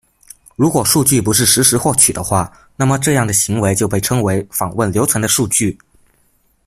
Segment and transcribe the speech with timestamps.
[0.55, 5.77] 如果数据不是实时获取的话，那么这样的行为就被称为“访问留存的数据”。